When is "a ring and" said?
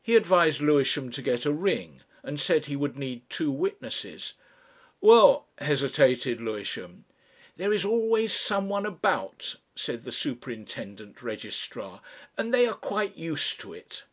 1.44-2.38